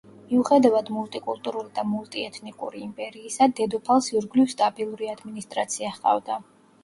[0.27, 6.41] მიუხედავად მულტიკულტურული და მულტიეთნიკური იმპერიისა, დედოფალს ირგვლივ სტაბილური ადმინისტრაცია ჰყავდა.